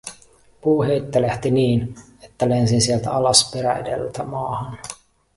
Puu 0.61 0.83
heittelehti 0.83 1.51
niin, 1.51 1.95
että 2.23 2.49
lensin 2.49 2.81
sieltä 2.81 3.11
alas 3.11 3.51
perä 3.53 3.77
edeltä 3.77 4.23
maahan. 4.23 4.77